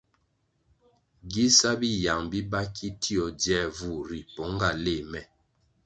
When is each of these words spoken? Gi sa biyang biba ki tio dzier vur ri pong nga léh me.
Gi 1.31 1.45
sa 1.57 1.71
biyang 1.79 2.23
biba 2.31 2.61
ki 2.75 2.87
tio 3.01 3.25
dzier 3.39 3.67
vur 3.77 4.01
ri 4.09 4.21
pong 4.33 4.53
nga 4.55 4.69
léh 4.83 5.03
me. 5.11 5.21